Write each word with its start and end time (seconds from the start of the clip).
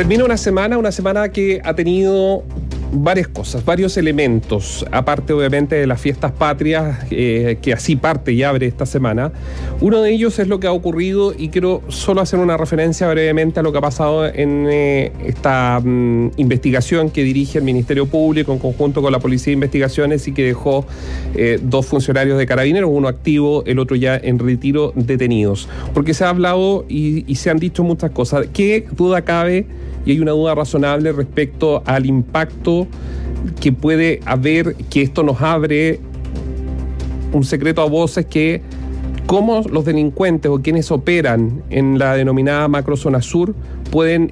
Termina 0.00 0.24
una 0.24 0.38
semana, 0.38 0.78
una 0.78 0.92
semana 0.92 1.28
que 1.28 1.60
ha 1.62 1.74
tenido 1.74 2.42
varias 2.92 3.28
cosas, 3.28 3.64
varios 3.64 3.96
elementos, 3.96 4.84
aparte 4.90 5.32
obviamente 5.32 5.76
de 5.76 5.86
las 5.86 6.00
fiestas 6.00 6.32
patrias, 6.32 7.06
eh, 7.10 7.58
que 7.62 7.72
así 7.72 7.96
parte 7.96 8.32
y 8.32 8.42
abre 8.42 8.66
esta 8.66 8.86
semana. 8.86 9.32
Uno 9.80 10.02
de 10.02 10.10
ellos 10.10 10.38
es 10.38 10.48
lo 10.48 10.60
que 10.60 10.66
ha 10.66 10.72
ocurrido 10.72 11.32
y 11.36 11.48
quiero 11.48 11.82
solo 11.88 12.20
hacer 12.20 12.38
una 12.38 12.56
referencia 12.56 13.08
brevemente 13.08 13.60
a 13.60 13.62
lo 13.62 13.72
que 13.72 13.78
ha 13.78 13.82
pasado 13.82 14.26
en 14.26 14.66
eh, 14.70 15.12
esta 15.24 15.80
mm, 15.80 16.32
investigación 16.36 17.10
que 17.10 17.22
dirige 17.22 17.58
el 17.58 17.64
Ministerio 17.64 18.06
Público 18.06 18.52
en 18.52 18.58
conjunto 18.58 19.02
con 19.02 19.12
la 19.12 19.18
Policía 19.18 19.46
de 19.46 19.54
Investigaciones 19.54 20.26
y 20.28 20.32
que 20.32 20.44
dejó 20.44 20.86
eh, 21.34 21.58
dos 21.62 21.86
funcionarios 21.86 22.38
de 22.38 22.46
carabineros, 22.46 22.90
uno 22.92 23.08
activo, 23.08 23.62
el 23.66 23.78
otro 23.78 23.96
ya 23.96 24.16
en 24.16 24.38
retiro, 24.38 24.92
detenidos. 24.94 25.68
Porque 25.94 26.14
se 26.14 26.24
ha 26.24 26.30
hablado 26.30 26.84
y, 26.88 27.24
y 27.30 27.36
se 27.36 27.50
han 27.50 27.58
dicho 27.58 27.84
muchas 27.84 28.10
cosas. 28.10 28.46
¿Qué 28.52 28.86
duda 28.96 29.22
cabe? 29.22 29.66
y 30.04 30.12
hay 30.12 30.20
una 30.20 30.32
duda 30.32 30.54
razonable 30.54 31.12
respecto 31.12 31.82
al 31.84 32.06
impacto 32.06 32.79
que 33.60 33.72
puede 33.72 34.20
haber, 34.24 34.74
que 34.90 35.02
esto 35.02 35.22
nos 35.22 35.40
abre 35.40 36.00
un 37.32 37.44
secreto 37.44 37.82
a 37.82 37.86
voces 37.86 38.26
que 38.26 38.62
cómo 39.26 39.62
los 39.70 39.84
delincuentes 39.84 40.50
o 40.50 40.60
quienes 40.60 40.90
operan 40.90 41.62
en 41.70 41.98
la 41.98 42.16
denominada 42.16 42.66
macrozona 42.68 43.22
sur 43.22 43.54
pueden, 43.90 44.30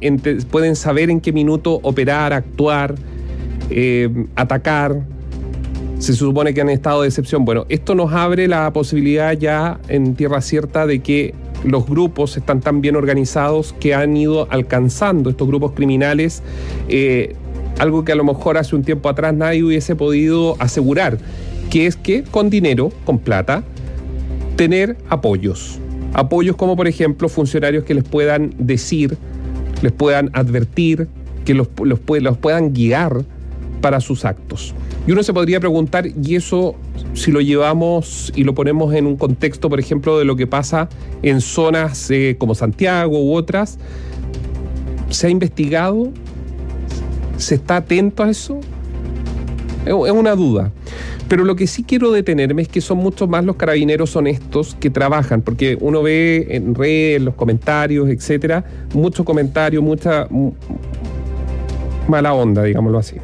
pueden 0.51 0.77
saber 0.77 1.11
en 1.11 1.21
qué 1.21 1.33
minuto 1.33 1.81
operar, 1.83 2.33
actuar, 2.33 2.95
eh, 3.71 4.09
atacar. 4.35 5.01
Se 5.99 6.13
supone 6.15 6.55
que 6.55 6.61
han 6.61 6.69
estado 6.69 7.03
de 7.03 7.09
excepción. 7.09 7.45
Bueno, 7.45 7.67
esto 7.69 7.95
nos 7.95 8.13
abre 8.13 8.47
la 8.47 8.73
posibilidad 8.73 9.33
ya 9.33 9.81
en 9.89 10.15
tierra 10.15 10.41
cierta 10.41 10.87
de 10.87 11.01
que 11.01 11.35
los 11.65 11.87
grupos 11.87 12.37
están 12.37 12.61
tan 12.61 12.81
bien 12.81 12.95
organizados 12.95 13.75
que 13.81 13.95
han 13.95 14.17
ido 14.17 14.47
alcanzando 14.51 15.31
estos 15.31 15.49
grupos 15.49 15.73
criminales. 15.73 16.43
Eh, 16.89 17.35
algo 17.79 18.05
que 18.05 18.13
a 18.13 18.15
lo 18.15 18.25
mejor 18.25 18.59
hace 18.59 18.77
un 18.77 18.83
tiempo 18.83 19.09
atrás 19.09 19.35
nadie 19.35 19.63
hubiese 19.63 19.97
podido 19.97 20.57
asegurar, 20.61 21.19
que 21.71 21.87
es 21.87 21.97
que 21.97 22.23
con 22.25 22.51
dinero, 22.51 22.91
con 23.05 23.19
plata, 23.19 23.63
tener 24.57 24.97
apoyos. 25.09 25.79
Apoyos 26.15 26.57
como 26.57 26.77
por 26.77 26.89
ejemplo 26.89 27.29
funcionarios 27.29 27.85
que 27.85 27.95
les 27.95 28.05
puedan 28.05 28.55
decir, 28.59 29.17
les 29.83 29.93
puedan 29.93 30.31
advertir, 30.33 31.09
que 31.45 31.55
los, 31.55 31.69
los, 31.83 32.01
puedan 32.01 32.73
guiar 32.73 33.25
para 33.81 34.01
sus 34.01 34.25
actos. 34.25 34.75
Y 35.07 35.13
uno 35.13 35.23
se 35.23 35.33
podría 35.33 35.61
preguntar, 35.61 36.07
¿y 36.07 36.35
eso 36.35 36.75
si 37.15 37.31
lo 37.31 37.41
llevamos 37.41 38.33
y 38.37 38.45
lo 38.45 38.55
ponemos 38.55 38.95
en 38.95 39.07
un 39.07 39.17
contexto, 39.17 39.71
por 39.71 39.81
ejemplo, 39.81 40.19
de 40.19 40.25
lo 40.25 40.37
que 40.37 40.47
pasa 40.47 40.89
en 41.23 41.41
zonas 41.41 42.11
eh, 42.11 42.37
como 42.39 42.55
Santiago 42.55 43.19
u 43.23 43.35
otras, 43.35 43.79
¿se 45.09 45.29
ha 45.29 45.31
investigado? 45.31 46.13
¿Se 47.39 47.55
está 47.55 47.77
atento 47.77 48.23
a 48.23 48.31
eso? 48.31 48.61
Es 49.87 49.93
una 49.95 50.35
duda. 50.37 50.71
Pero 51.29 51.45
lo 51.45 51.57
que 51.57 51.67
sí 51.67 51.85
quiero 51.85 52.11
detenerme 52.11 52.63
es 52.63 52.69
que 52.69 52.81
son 52.81 52.99
muchos 52.99 53.29
más 53.29 53.45
los 53.45 53.57
carabineros 53.57 54.15
honestos 54.17 54.77
que 54.79 54.91
trabajan, 54.91 55.43
porque 55.43 55.77
uno 55.81 56.03
ve 56.03 56.47
en 56.51 56.75
redes, 56.75 57.23
los 57.23 57.35
comentarios, 57.35 58.09
etcétera, 58.09 58.65
mucho 58.95 59.25
comentario, 59.25 59.81
mucha 59.83 60.27
mala 62.07 62.33
onda, 62.33 62.63
digámoslo 62.63 62.99
así 62.99 63.17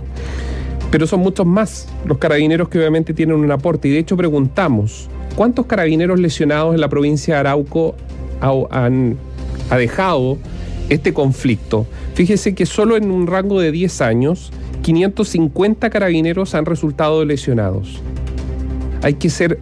pero 0.94 1.08
son 1.08 1.18
muchos 1.18 1.44
más 1.44 1.88
los 2.04 2.18
carabineros 2.18 2.68
que 2.68 2.78
obviamente 2.78 3.14
tienen 3.14 3.34
un 3.34 3.50
aporte. 3.50 3.88
Y 3.88 3.90
de 3.90 3.98
hecho 3.98 4.16
preguntamos, 4.16 5.08
¿cuántos 5.34 5.66
carabineros 5.66 6.20
lesionados 6.20 6.72
en 6.72 6.80
la 6.80 6.88
provincia 6.88 7.34
de 7.34 7.40
Arauco 7.40 7.96
han, 8.70 9.16
ha 9.70 9.76
dejado 9.76 10.38
este 10.88 11.12
conflicto? 11.12 11.86
Fíjese 12.14 12.54
que 12.54 12.66
solo 12.66 12.96
en 12.96 13.10
un 13.10 13.26
rango 13.26 13.60
de 13.60 13.72
10 13.72 14.00
años, 14.00 14.52
550 14.82 15.90
carabineros 15.90 16.54
han 16.54 16.66
resultado 16.66 17.24
lesionados. 17.24 18.00
Hay 19.02 19.14
que 19.14 19.30
ser... 19.30 19.58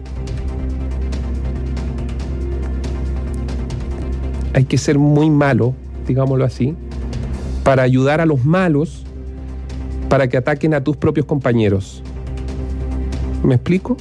Hay 4.55 4.65
que 4.65 4.77
ser 4.77 4.99
muy 4.99 5.31
malo, 5.31 5.73
digámoslo 6.07 6.45
así, 6.45 6.75
para 7.63 7.81
ayudar 7.81 8.21
a 8.21 8.27
los 8.27 8.45
malos 8.45 9.03
para 10.09 10.27
que 10.27 10.37
ataquen 10.37 10.75
a 10.75 10.83
tus 10.83 10.95
propios 10.95 11.25
compañeros. 11.25 12.03
¿Me 13.43 13.55
explico? 13.55 13.97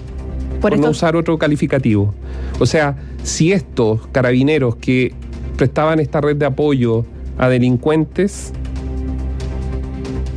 Por, 0.60 0.78
no 0.78 0.90
usar 0.90 1.16
otro 1.16 1.38
calificativo. 1.38 2.12
O 2.60 2.66
sea, 2.66 2.96
si 3.22 3.50
estos 3.52 4.06
carabineros 4.08 4.76
que 4.76 5.14
prestaban 5.56 6.00
esta 6.00 6.20
red 6.20 6.36
de 6.36 6.44
apoyo 6.44 7.06
a 7.38 7.48
delincuentes 7.48 8.52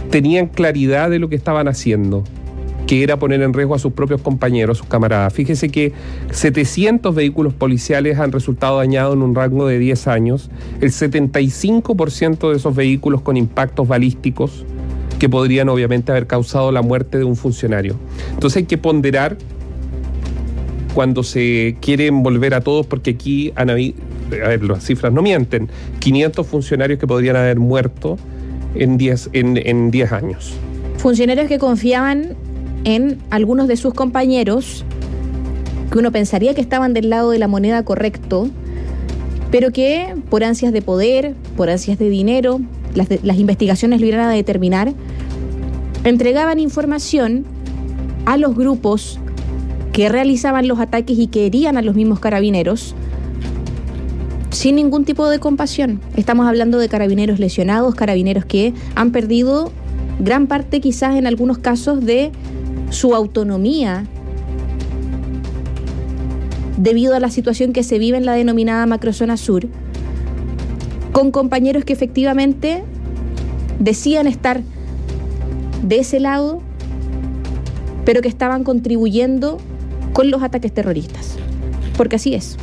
tenían 0.10 0.48
claridad 0.48 1.10
de 1.10 1.20
lo 1.20 1.28
que 1.28 1.36
estaban 1.36 1.68
haciendo, 1.68 2.24
que 2.88 3.04
era 3.04 3.18
poner 3.20 3.42
en 3.42 3.54
riesgo 3.54 3.76
a 3.76 3.80
sus 3.80 3.94
propios 3.94 4.22
compañeros, 4.22 4.78
sus 4.78 4.88
camaradas. 4.88 5.34
Fíjese 5.34 5.70
que 5.70 5.92
700 6.32 7.14
vehículos 7.14 7.54
policiales 7.54 8.18
han 8.20 8.32
resultado 8.32 8.78
dañados 8.78 9.16
en 9.16 9.24
un 9.24 9.36
rango 9.36 9.68
de 9.68 9.78
10 9.78 10.08
años, 10.08 10.50
el 10.80 10.92
75% 10.92 12.50
de 12.50 12.56
esos 12.56 12.76
vehículos 12.76 13.22
con 13.22 13.36
impactos 13.36 13.88
balísticos, 13.88 14.66
que 15.20 15.30
podrían 15.30 15.70
obviamente 15.70 16.12
haber 16.12 16.28
causado 16.28 16.72
la 16.72 16.82
muerte 16.82 17.18
de 17.18 17.24
un 17.24 17.36
funcionario. 17.36 17.96
Entonces 18.34 18.58
hay 18.58 18.66
que 18.66 18.78
ponderar 18.78 19.38
cuando 20.94 21.24
se 21.24 21.76
quieren 21.82 22.24
volver 22.24 22.54
a 22.54 22.62
todos, 22.62 22.86
porque 22.86 23.12
aquí 23.12 23.52
han 23.56 23.70
habido, 23.70 23.98
a 24.31 24.47
ver, 24.50 24.63
las 24.63 24.84
cifras 24.84 25.13
no 25.13 25.22
mienten, 25.22 25.69
500 26.00 26.46
funcionarios 26.46 27.00
que 27.00 27.08
podrían 27.08 27.36
haber 27.36 27.59
muerto 27.59 28.18
en 28.75 28.97
10 28.97 29.30
en, 29.34 29.91
años. 30.12 30.53
Funcionarios 30.97 31.47
que 31.47 31.59
confiaban 31.59 32.35
en 32.84 33.19
algunos 33.30 33.68
de 33.68 33.78
sus 33.78 33.94
compañeros, 33.94 34.85
que 35.91 36.00
uno 36.00 36.12
pensaría 36.12 36.53
que 36.53 36.62
estaban 36.62 36.94
del 36.94 37.09
lado 37.09 37.31
de 37.31 37.40
la 37.40 37.47
moneda 37.47 37.84
correcto, 37.84 38.50
pero 39.52 39.72
que 39.72 40.16
por 40.30 40.44
ansias 40.44 40.74
de 40.74 40.81
poder, 40.81 41.34
por 41.56 41.69
ansias 41.69 41.97
de 41.97 42.09
dinero, 42.09 42.59
las, 42.94 43.38
investigaciones 43.38 44.02
lo 44.02 44.08
iban 44.08 44.22
a 44.22 44.31
determinar, 44.31 44.94
entregaban 46.03 46.59
información 46.59 47.46
a 48.25 48.38
los 48.38 48.56
grupos 48.56 49.19
que 49.91 50.09
realizaban 50.09 50.68
los 50.68 50.80
ataques 50.80 51.18
y 51.18 51.28
que 51.28 51.46
herían 51.46 51.78
a 51.78 51.81
los 51.81 51.96
mismos 51.96 52.19
carabineros 52.19 52.96
sin 54.66 54.78
ningún 54.78 55.06
tipo 55.06 55.30
de 55.30 55.38
compasión. 55.38 56.02
Estamos 56.16 56.48
hablando 56.48 56.80
de 56.80 56.90
carabineros 56.90 57.38
lesionados, 57.38 57.94
carabineros 57.94 58.46
que 58.46 58.74
han 58.96 59.12
perdido 59.12 59.72
gran 60.20 60.48
parte 60.48 60.81
quizás 60.81 61.18
en 61.18 61.28
algunos 61.28 61.59
casos 61.59 62.03
de 62.03 62.31
su 62.90 63.14
autonomía 63.14 64.06
debido 66.78 67.14
a 67.14 67.20
la 67.20 67.30
situación 67.30 67.74
que 67.74 67.84
se 67.84 68.00
vive 68.00 68.18
en 68.18 68.26
la 68.26 68.34
denominada 68.34 68.88
macrozona 68.88 69.38
sur, 69.38 69.68
con 71.12 71.30
compañeros 71.30 71.86
que 71.86 71.94
efectivamente 71.94 72.84
decían 73.78 74.26
estar 74.26 74.62
de 75.84 76.00
ese 76.00 76.20
lado, 76.20 76.64
pero 78.03 78.24
que 78.24 78.30
estaban 78.30 78.64
contribuyendo 78.64 79.59
con 80.12 80.32
los 80.32 80.42
ataques 80.42 80.74
terroristas. 80.74 81.36
Porque 81.96 82.16
así 82.16 82.34
es. 82.34 82.58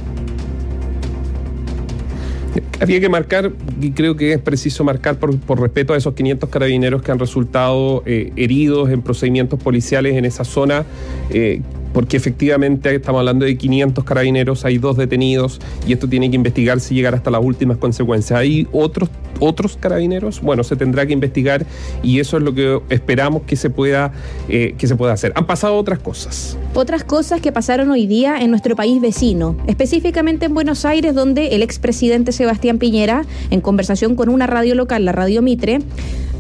Había 2.80 3.00
que 3.00 3.08
marcar, 3.08 3.52
y 3.80 3.92
creo 3.92 4.16
que 4.16 4.32
es 4.32 4.38
preciso 4.40 4.84
marcar 4.84 5.16
por, 5.16 5.60
respeto 5.60 5.94
a 5.94 5.96
esos 5.96 6.14
500 6.14 6.48
carabineros 6.48 7.02
que 7.02 7.12
han 7.12 7.18
resultado 7.18 8.02
eh, 8.06 8.32
heridos 8.36 8.90
en 8.90 9.02
procedimientos 9.02 9.62
policiales 9.62 10.16
en 10.16 10.24
esa 10.24 10.44
zona, 10.44 10.84
eh, 11.30 11.60
porque 11.92 12.16
efectivamente 12.16 12.94
estamos 12.94 13.20
hablando 13.20 13.44
de 13.44 13.56
500 13.56 14.04
carabineros, 14.04 14.64
hay 14.64 14.78
dos 14.78 14.97
detenidos 14.97 15.60
y 15.86 15.92
esto 15.92 16.08
tiene 16.08 16.30
que 16.30 16.36
investigarse 16.36 16.94
y 16.94 16.97
llegar 16.97 17.14
hasta 17.14 17.30
las 17.30 17.42
últimas 17.42 17.76
consecuencias. 17.78 18.38
Hay 18.38 18.66
otros 18.72 19.08
otros 19.40 19.76
carabineros, 19.76 20.40
bueno, 20.40 20.62
se 20.62 20.76
tendrá 20.76 21.05
que 21.05 21.12
investigar 21.12 21.66
y 22.02 22.20
eso 22.20 22.37
es 22.37 22.44
lo 22.44 22.55
que 22.55 22.81
esperamos 22.90 23.43
que 23.43 23.56
se 23.56 23.70
pueda 23.70 24.12
eh, 24.49 24.75
que 24.78 24.87
se 24.87 24.94
pueda 24.94 25.12
hacer. 25.12 25.32
Han 25.34 25.46
pasado 25.46 25.76
otras 25.76 25.99
cosas. 25.99 26.56
Otras 26.75 27.02
cosas 27.05 27.40
que 27.40 27.50
pasaron 27.50 27.90
hoy 27.90 28.06
día 28.06 28.40
en 28.40 28.50
nuestro 28.50 28.76
país 28.76 29.00
vecino, 29.00 29.56
específicamente 29.66 30.46
en 30.46 30.55
Buenos 30.55 30.84
Aires, 30.84 31.14
donde 31.14 31.49
el 31.49 31.62
expresidente 31.62 32.32
Sebastián 32.32 32.78
Piñera, 32.78 33.25
en 33.50 33.61
conversación 33.61 34.14
con 34.14 34.28
una 34.28 34.46
radio 34.46 34.75
local, 34.75 35.05
la 35.05 35.12
Radio 35.12 35.43
Mitre, 35.43 35.81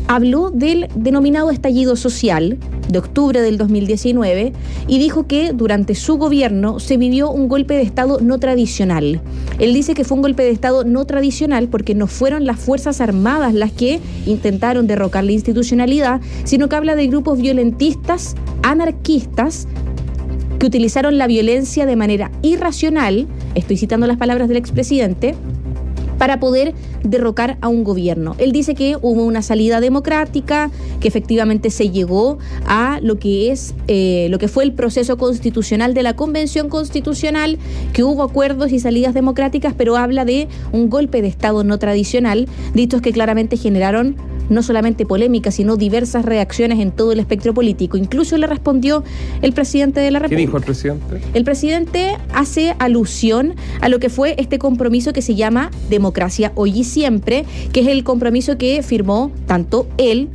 habló 0.08 0.50
del 0.50 0.88
denominado 0.94 1.50
estallido 1.50 1.96
social 1.96 2.58
de 2.88 2.98
octubre 2.98 3.40
del 3.40 3.58
2019 3.58 4.52
y 4.86 4.98
dijo 4.98 5.26
que 5.26 5.52
durante 5.52 5.94
su 5.94 6.16
gobierno 6.16 6.80
se 6.80 6.96
vivió 6.96 7.30
un 7.30 7.48
golpe 7.48 7.74
de 7.74 7.82
Estado 7.82 8.20
no 8.20 8.38
tradicional. 8.38 9.20
Él 9.58 9.74
dice 9.74 9.94
que 9.94 10.04
fue 10.04 10.16
un 10.16 10.22
golpe 10.22 10.42
de 10.42 10.50
Estado 10.50 10.84
no 10.84 11.04
tradicional 11.04 11.68
porque 11.68 11.94
no 11.94 12.06
fueron 12.06 12.44
las 12.44 12.58
Fuerzas 12.58 13.00
Armadas 13.00 13.54
las 13.54 13.72
que 13.72 14.00
intentaron 14.26 14.86
derrocar 14.86 15.24
la 15.24 15.32
institucionalidad, 15.32 16.20
sino 16.44 16.68
que 16.68 16.76
habla 16.76 16.96
de 16.96 17.06
grupos 17.06 17.40
violentistas, 17.40 18.34
anarquistas, 18.62 19.66
que 20.58 20.66
utilizaron 20.66 21.18
la 21.18 21.26
violencia 21.26 21.86
de 21.86 21.96
manera 21.96 22.30
irracional, 22.42 23.26
estoy 23.56 23.76
citando 23.76 24.06
las 24.06 24.16
palabras 24.16 24.46
del 24.46 24.58
expresidente, 24.58 25.34
para 26.22 26.38
poder 26.38 26.72
derrocar 27.02 27.58
a 27.62 27.66
un 27.66 27.82
gobierno. 27.82 28.36
Él 28.38 28.52
dice 28.52 28.76
que 28.76 28.96
hubo 29.02 29.24
una 29.24 29.42
salida 29.42 29.80
democrática, 29.80 30.70
que 31.00 31.08
efectivamente 31.08 31.68
se 31.68 31.90
llegó 31.90 32.38
a 32.64 33.00
lo 33.02 33.18
que 33.18 33.50
es 33.50 33.74
eh, 33.88 34.28
lo 34.30 34.38
que 34.38 34.46
fue 34.46 34.62
el 34.62 34.72
proceso 34.72 35.16
constitucional 35.16 35.94
de 35.94 36.04
la 36.04 36.14
Convención 36.14 36.68
Constitucional, 36.68 37.58
que 37.92 38.04
hubo 38.04 38.22
acuerdos 38.22 38.70
y 38.70 38.78
salidas 38.78 39.14
democráticas, 39.14 39.74
pero 39.76 39.96
habla 39.96 40.24
de 40.24 40.46
un 40.70 40.88
golpe 40.90 41.22
de 41.22 41.26
Estado 41.26 41.64
no 41.64 41.80
tradicional, 41.80 42.46
dichos 42.72 43.02
que 43.02 43.10
claramente 43.10 43.56
generaron 43.56 44.14
no 44.52 44.62
solamente 44.62 45.06
polémica, 45.06 45.50
sino 45.50 45.76
diversas 45.76 46.24
reacciones 46.24 46.80
en 46.80 46.92
todo 46.92 47.12
el 47.12 47.20
espectro 47.20 47.54
político. 47.54 47.96
Incluso 47.96 48.36
le 48.36 48.46
respondió 48.46 49.02
el 49.40 49.52
presidente 49.52 50.00
de 50.00 50.10
la 50.10 50.18
República. 50.20 50.36
¿Qué 50.36 50.46
dijo 50.46 50.56
el 50.56 50.64
presidente? 50.64 51.20
El 51.34 51.44
presidente 51.44 52.16
hace 52.34 52.74
alusión 52.78 53.54
a 53.80 53.88
lo 53.88 53.98
que 53.98 54.08
fue 54.08 54.34
este 54.38 54.58
compromiso 54.58 55.12
que 55.12 55.22
se 55.22 55.34
llama 55.34 55.70
Democracia 55.90 56.52
Hoy 56.54 56.80
y 56.80 56.84
Siempre, 56.84 57.44
que 57.72 57.80
es 57.80 57.86
el 57.88 58.04
compromiso 58.04 58.58
que 58.58 58.82
firmó 58.82 59.30
tanto 59.46 59.86
él, 59.98 60.28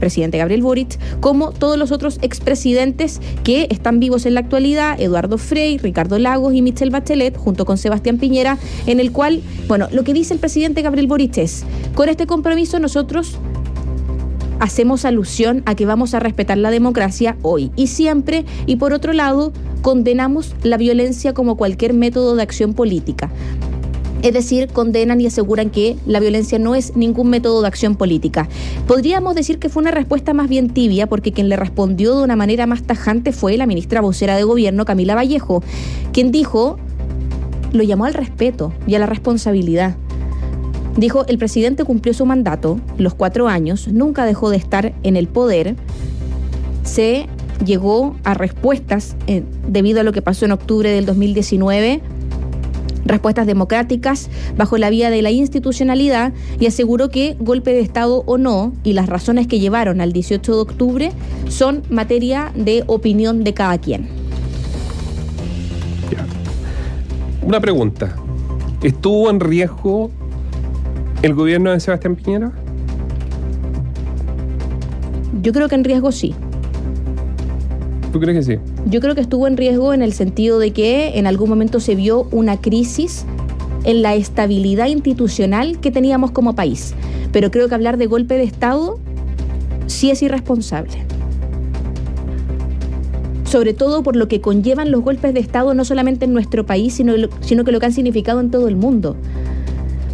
presidente 0.00 0.38
Gabriel 0.38 0.62
Boric, 0.62 0.98
como 1.20 1.52
todos 1.52 1.78
los 1.78 1.92
otros 1.92 2.18
expresidentes 2.22 3.20
que 3.44 3.68
están 3.70 4.00
vivos 4.00 4.26
en 4.26 4.34
la 4.34 4.40
actualidad, 4.40 5.00
Eduardo 5.00 5.38
Frei, 5.38 5.78
Ricardo 5.78 6.18
Lagos 6.18 6.54
y 6.54 6.62
Michelle 6.62 6.90
Bachelet, 6.90 7.36
junto 7.36 7.64
con 7.64 7.78
Sebastián 7.78 8.18
Piñera, 8.18 8.58
en 8.86 8.98
el 8.98 9.12
cual, 9.12 9.42
bueno, 9.68 9.88
lo 9.92 10.02
que 10.02 10.14
dice 10.14 10.34
el 10.34 10.40
presidente 10.40 10.82
Gabriel 10.82 11.06
Boric 11.06 11.38
es, 11.38 11.64
con 11.94 12.08
este 12.08 12.26
compromiso 12.26 12.80
nosotros 12.80 13.38
hacemos 14.60 15.04
alusión 15.04 15.62
a 15.66 15.74
que 15.74 15.86
vamos 15.86 16.14
a 16.14 16.20
respetar 16.20 16.58
la 16.58 16.70
democracia 16.70 17.36
hoy 17.42 17.72
y 17.74 17.88
siempre, 17.88 18.44
y 18.66 18.76
por 18.76 18.92
otro 18.92 19.12
lado, 19.12 19.52
condenamos 19.82 20.54
la 20.62 20.76
violencia 20.76 21.34
como 21.34 21.56
cualquier 21.56 21.94
método 21.94 22.36
de 22.36 22.42
acción 22.42 22.74
política. 22.74 23.30
Es 24.22 24.34
decir, 24.34 24.68
condenan 24.68 25.18
y 25.20 25.26
aseguran 25.26 25.70
que 25.70 25.96
la 26.06 26.20
violencia 26.20 26.58
no 26.58 26.74
es 26.74 26.94
ningún 26.94 27.30
método 27.30 27.62
de 27.62 27.68
acción 27.68 27.96
política. 27.96 28.48
Podríamos 28.86 29.34
decir 29.34 29.58
que 29.58 29.70
fue 29.70 29.80
una 29.80 29.92
respuesta 29.92 30.34
más 30.34 30.50
bien 30.50 30.68
tibia, 30.68 31.06
porque 31.06 31.32
quien 31.32 31.48
le 31.48 31.56
respondió 31.56 32.14
de 32.14 32.24
una 32.24 32.36
manera 32.36 32.66
más 32.66 32.82
tajante 32.82 33.32
fue 33.32 33.56
la 33.56 33.66
ministra 33.66 34.02
vocera 34.02 34.36
de 34.36 34.44
gobierno, 34.44 34.84
Camila 34.84 35.14
Vallejo, 35.14 35.62
quien 36.12 36.30
dijo, 36.32 36.76
lo 37.72 37.82
llamó 37.82 38.04
al 38.04 38.12
respeto 38.12 38.74
y 38.86 38.94
a 38.94 38.98
la 38.98 39.06
responsabilidad. 39.06 39.96
Dijo, 40.96 41.24
el 41.26 41.38
presidente 41.38 41.84
cumplió 41.84 42.12
su 42.14 42.26
mandato, 42.26 42.80
los 42.98 43.14
cuatro 43.14 43.48
años, 43.48 43.88
nunca 43.88 44.24
dejó 44.24 44.50
de 44.50 44.56
estar 44.56 44.92
en 45.02 45.16
el 45.16 45.28
poder, 45.28 45.76
se 46.82 47.26
llegó 47.64 48.16
a 48.24 48.34
respuestas 48.34 49.16
eh, 49.26 49.42
debido 49.68 50.00
a 50.00 50.02
lo 50.02 50.12
que 50.12 50.22
pasó 50.22 50.44
en 50.44 50.52
octubre 50.52 50.90
del 50.90 51.06
2019 51.06 52.00
respuestas 53.04 53.46
democráticas 53.46 54.30
bajo 54.56 54.78
la 54.78 54.90
vía 54.90 55.10
de 55.10 55.22
la 55.22 55.30
institucionalidad 55.30 56.32
y 56.58 56.66
aseguró 56.66 57.08
que 57.08 57.36
golpe 57.38 57.72
de 57.72 57.80
Estado 57.80 58.22
o 58.26 58.38
no 58.38 58.72
y 58.84 58.92
las 58.92 59.08
razones 59.08 59.46
que 59.46 59.58
llevaron 59.58 60.00
al 60.00 60.12
18 60.12 60.54
de 60.54 60.60
octubre 60.60 61.12
son 61.48 61.82
materia 61.90 62.52
de 62.54 62.84
opinión 62.86 63.44
de 63.44 63.54
cada 63.54 63.78
quien. 63.78 64.08
Una 67.42 67.60
pregunta. 67.60 68.14
¿Estuvo 68.82 69.28
en 69.28 69.40
riesgo 69.40 70.10
el 71.22 71.34
gobierno 71.34 71.70
de 71.70 71.80
Sebastián 71.80 72.16
Piñera? 72.16 72.52
Yo 75.42 75.52
creo 75.52 75.68
que 75.68 75.74
en 75.74 75.84
riesgo 75.84 76.12
sí. 76.12 76.34
¿Tú 78.12 78.20
crees 78.20 78.38
que 78.38 78.54
sí? 78.54 78.60
Yo 78.86 79.00
creo 79.00 79.14
que 79.14 79.20
estuvo 79.20 79.46
en 79.46 79.56
riesgo 79.56 79.94
en 79.94 80.02
el 80.02 80.12
sentido 80.12 80.58
de 80.58 80.72
que 80.72 81.18
en 81.18 81.26
algún 81.26 81.48
momento 81.48 81.78
se 81.78 81.94
vio 81.94 82.26
una 82.32 82.60
crisis 82.60 83.24
en 83.84 84.02
la 84.02 84.14
estabilidad 84.14 84.86
institucional 84.86 85.78
que 85.80 85.90
teníamos 85.90 86.30
como 86.32 86.54
país. 86.54 86.94
Pero 87.32 87.50
creo 87.50 87.68
que 87.68 87.74
hablar 87.74 87.96
de 87.98 88.06
golpe 88.06 88.34
de 88.34 88.42
Estado 88.42 88.98
sí 89.86 90.10
es 90.10 90.22
irresponsable. 90.22 91.04
Sobre 93.44 93.74
todo 93.74 94.02
por 94.02 94.16
lo 94.16 94.28
que 94.28 94.40
conllevan 94.40 94.90
los 94.90 95.02
golpes 95.02 95.34
de 95.34 95.40
Estado 95.40 95.74
no 95.74 95.84
solamente 95.84 96.24
en 96.24 96.32
nuestro 96.32 96.66
país, 96.66 96.94
sino, 96.94 97.14
sino 97.40 97.64
que 97.64 97.72
lo 97.72 97.80
que 97.80 97.86
han 97.86 97.92
significado 97.92 98.40
en 98.40 98.50
todo 98.50 98.68
el 98.68 98.76
mundo. 98.76 99.16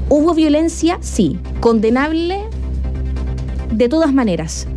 ¿Hubo 0.08 0.34
violencia? 0.34 0.98
Sí. 1.00 1.38
¿Condenable? 1.58 2.44
De 3.72 3.88
todas 3.88 4.14
maneras. 4.14 4.68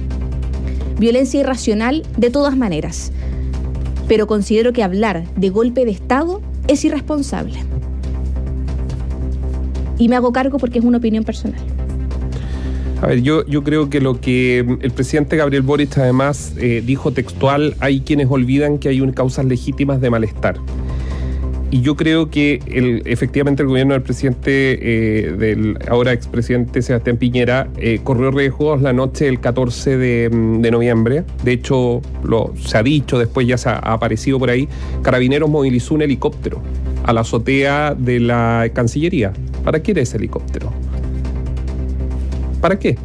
Violencia 0.98 1.40
irracional? 1.40 2.04
De 2.18 2.32
todas 2.32 2.58
maneras. 2.58 3.12
Pero 4.08 4.26
considero 4.26 4.74
que 4.74 4.82
hablar 4.82 5.24
de 5.36 5.50
golpe 5.52 5.86
de 5.86 5.92
Estado 5.92 6.42
es 6.68 6.84
irresponsable. 6.84 7.64
Y 10.00 10.10
me 10.10 10.16
hago 10.16 10.32
cargo 10.32 10.58
porque 10.58 10.80
es 10.80 10.86
una 10.86 10.98
opinión 10.98 11.24
personal. 11.24 11.62
A 13.04 13.08
ver, 13.08 13.22
yo, 13.22 13.46
yo 13.46 13.64
creo 13.64 13.90
que 13.90 14.02
lo 14.02 14.20
que 14.20 14.60
el 14.60 14.92
presidente 14.92 15.38
Gabriel 15.38 15.62
Boric 15.62 15.96
además 16.00 16.54
eh, 16.58 16.82
dijo 16.84 17.12
textual, 17.12 17.76
hay 17.80 18.02
quienes 18.02 18.28
olvidan 18.32 18.80
que 18.80 18.90
hay 18.90 19.12
causas 19.12 19.46
legítimas 19.46 20.02
de 20.02 20.10
malestar. 20.10 20.58
Y 21.72 21.82
yo 21.82 21.96
creo 21.96 22.32
que 22.32 22.60
el, 22.66 23.04
efectivamente 23.06 23.62
el 23.62 23.70
gobierno 23.70 23.94
del 23.94 24.02
presidente, 24.02 24.80
eh, 24.82 25.32
del 25.34 25.78
ahora 25.88 26.14
expresidente 26.14 26.82
Sebastián 26.82 27.18
Piñera, 27.18 27.70
eh, 27.78 28.00
corrió 28.04 28.32
riesgos 28.32 28.82
la 28.82 28.92
noche 28.92 29.26
del 29.26 29.40
14 29.40 30.30
mm, 30.32 30.62
de, 30.62 30.72
noviembre. 30.72 31.24
De 31.44 31.52
hecho, 31.52 32.02
lo, 32.24 32.54
se 32.58 32.78
ha 32.78 32.84
dicho, 32.84 33.20
después 33.20 33.46
ya 33.46 33.58
se 33.58 33.70
ha, 33.70 33.78
aparecido 33.78 34.40
por 34.40 34.50
ahí, 34.50 34.68
Carabineros 35.04 35.50
movilizó 35.50 35.94
un 35.94 36.02
helicóptero 36.02 36.60
a 37.04 37.14
la 37.14 37.22
azotea 37.22 37.94
de 37.94 38.20
la 38.20 38.68
Cancillería. 38.74 39.34
¿Para 39.64 39.84
qué 39.84 39.92
era 39.92 40.02
ese 40.02 40.18
helicóptero? 40.18 40.72
¿Para 42.62 42.80
qué? 42.80 42.98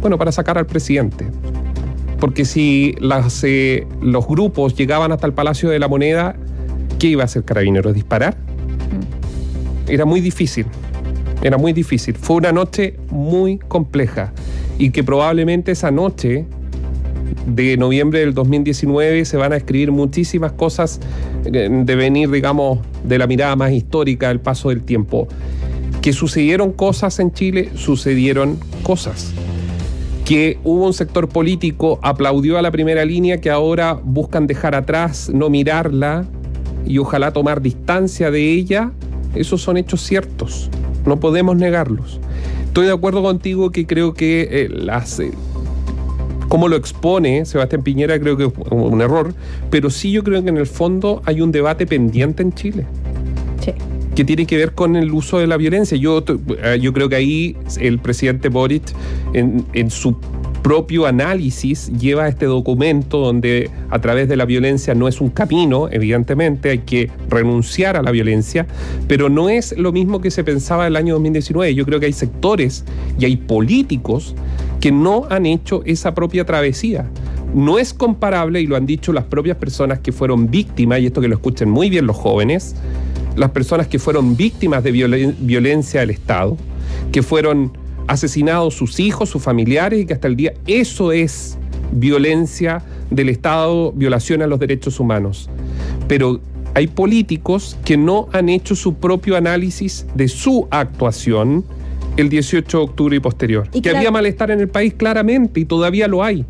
Bueno, 0.00 0.18
para 0.18 0.32
sacar 0.32 0.58
al 0.58 0.66
presidente. 0.66 1.26
Porque 2.18 2.44
si 2.44 2.96
eh, 3.42 3.86
los 4.02 4.26
grupos 4.26 4.74
llegaban 4.74 5.12
hasta 5.12 5.26
el 5.26 5.32
Palacio 5.32 5.70
de 5.70 5.78
la 5.78 5.88
Moneda, 5.88 6.36
¿qué 6.98 7.08
iba 7.08 7.22
a 7.22 7.24
hacer 7.26 7.44
Carabineros? 7.44 7.94
¿Disparar? 7.94 8.36
Mm. 8.36 9.90
Era 9.90 10.04
muy 10.04 10.20
difícil. 10.20 10.66
Era 11.42 11.56
muy 11.56 11.72
difícil. 11.72 12.14
Fue 12.16 12.36
una 12.36 12.52
noche 12.52 12.96
muy 13.10 13.58
compleja 13.58 14.32
y 14.78 14.90
que 14.90 15.02
probablemente 15.02 15.72
esa 15.72 15.90
noche 15.90 16.46
de 17.46 17.76
noviembre 17.76 18.20
del 18.20 18.34
2019 18.34 19.24
se 19.24 19.36
van 19.36 19.52
a 19.52 19.56
escribir 19.56 19.92
muchísimas 19.92 20.52
cosas 20.52 21.00
eh, 21.44 21.68
de 21.70 21.96
venir, 21.96 22.30
digamos, 22.30 22.80
de 23.04 23.18
la 23.18 23.26
mirada 23.26 23.56
más 23.56 23.72
histórica 23.72 24.28
del 24.28 24.40
paso 24.40 24.68
del 24.68 24.82
tiempo. 24.82 25.28
Que 26.02 26.12
sucedieron 26.12 26.72
cosas 26.72 27.18
en 27.20 27.32
Chile, 27.32 27.70
sucedieron 27.74 28.58
cosas. 28.82 29.32
Que 30.24 30.58
hubo 30.64 30.86
un 30.86 30.94
sector 30.94 31.28
político, 31.28 31.98
aplaudió 32.02 32.58
a 32.58 32.62
la 32.62 32.70
primera 32.70 33.04
línea, 33.04 33.40
que 33.40 33.50
ahora 33.50 33.94
buscan 33.94 34.46
dejar 34.46 34.74
atrás, 34.74 35.30
no 35.32 35.50
mirarla, 35.50 36.26
y 36.86 36.98
ojalá 36.98 37.32
tomar 37.32 37.62
distancia 37.62 38.30
de 38.30 38.52
ella, 38.52 38.92
esos 39.34 39.62
son 39.62 39.76
hechos 39.76 40.00
ciertos, 40.00 40.70
no 41.06 41.20
podemos 41.20 41.56
negarlos. 41.56 42.20
Estoy 42.64 42.86
de 42.86 42.92
acuerdo 42.92 43.22
contigo 43.22 43.70
que 43.70 43.86
creo 43.86 44.14
que 44.14 44.48
eh, 44.50 44.68
las... 44.68 45.18
Eh, 45.20 45.32
como 46.48 46.66
lo 46.66 46.74
expone 46.74 47.44
Sebastián 47.44 47.82
Piñera, 47.82 48.18
creo 48.18 48.36
que 48.36 48.46
es 48.46 48.52
un 48.70 49.00
error, 49.00 49.32
pero 49.70 49.88
sí 49.88 50.10
yo 50.10 50.24
creo 50.24 50.42
que 50.42 50.48
en 50.48 50.56
el 50.56 50.66
fondo 50.66 51.22
hay 51.24 51.40
un 51.40 51.52
debate 51.52 51.86
pendiente 51.86 52.42
en 52.42 52.52
Chile. 52.52 52.86
Sí. 53.64 53.72
Que 54.16 54.24
tiene 54.24 54.46
que 54.46 54.56
ver 54.56 54.72
con 54.72 54.96
el 54.96 55.12
uso 55.12 55.38
de 55.38 55.46
la 55.46 55.56
violencia. 55.56 55.96
Yo, 55.96 56.24
eh, 56.62 56.78
yo 56.82 56.92
creo 56.92 57.08
que 57.08 57.14
ahí 57.14 57.56
el 57.80 58.00
presidente 58.00 58.48
Boric, 58.48 58.82
en, 59.32 59.64
en 59.74 59.90
su 59.90 60.16
propio 60.62 61.06
análisis 61.06 61.90
lleva 61.98 62.28
este 62.28 62.46
documento 62.46 63.18
donde 63.18 63.70
a 63.90 63.98
través 64.00 64.28
de 64.28 64.36
la 64.36 64.44
violencia 64.44 64.94
no 64.94 65.08
es 65.08 65.20
un 65.20 65.30
camino, 65.30 65.88
evidentemente 65.90 66.70
hay 66.70 66.78
que 66.80 67.10
renunciar 67.28 67.96
a 67.96 68.02
la 68.02 68.10
violencia, 68.10 68.66
pero 69.08 69.28
no 69.28 69.48
es 69.48 69.76
lo 69.76 69.92
mismo 69.92 70.20
que 70.20 70.30
se 70.30 70.44
pensaba 70.44 70.86
el 70.86 70.96
año 70.96 71.14
2019. 71.14 71.74
Yo 71.74 71.84
creo 71.84 72.00
que 72.00 72.06
hay 72.06 72.12
sectores 72.12 72.84
y 73.18 73.24
hay 73.24 73.36
políticos 73.36 74.34
que 74.80 74.92
no 74.92 75.26
han 75.30 75.46
hecho 75.46 75.82
esa 75.84 76.14
propia 76.14 76.44
travesía. 76.44 77.08
No 77.54 77.78
es 77.78 77.92
comparable, 77.92 78.60
y 78.60 78.66
lo 78.66 78.76
han 78.76 78.86
dicho 78.86 79.12
las 79.12 79.24
propias 79.24 79.56
personas 79.56 79.98
que 79.98 80.12
fueron 80.12 80.50
víctimas, 80.50 81.00
y 81.00 81.06
esto 81.06 81.20
que 81.20 81.28
lo 81.28 81.34
escuchen 81.34 81.68
muy 81.68 81.90
bien 81.90 82.06
los 82.06 82.16
jóvenes, 82.16 82.76
las 83.36 83.50
personas 83.50 83.88
que 83.88 83.98
fueron 83.98 84.36
víctimas 84.36 84.84
de 84.84 84.92
violencia 84.92 86.00
del 86.00 86.10
Estado, 86.10 86.56
que 87.12 87.22
fueron 87.22 87.72
asesinados 88.10 88.74
sus 88.74 88.98
hijos, 88.98 89.28
sus 89.28 89.40
familiares 89.40 90.00
y 90.00 90.04
que 90.04 90.14
hasta 90.14 90.26
el 90.26 90.34
día 90.34 90.52
eso 90.66 91.12
es 91.12 91.56
violencia 91.92 92.82
del 93.08 93.28
Estado, 93.28 93.92
violación 93.92 94.42
a 94.42 94.48
los 94.48 94.58
derechos 94.58 94.98
humanos. 94.98 95.48
Pero 96.08 96.40
hay 96.74 96.88
políticos 96.88 97.78
que 97.84 97.96
no 97.96 98.28
han 98.32 98.48
hecho 98.48 98.74
su 98.74 98.94
propio 98.94 99.36
análisis 99.36 100.06
de 100.16 100.26
su 100.26 100.66
actuación 100.72 101.64
el 102.16 102.28
18 102.28 102.78
de 102.78 102.84
octubre 102.84 103.16
y 103.16 103.20
posterior. 103.20 103.70
que 103.70 103.90
había 103.90 104.10
malestar 104.10 104.50
en 104.50 104.58
el 104.58 104.68
país 104.68 104.92
claramente 104.94 105.60
y 105.60 105.64
todavía 105.64 106.08
lo 106.08 106.24
hay. 106.24 106.44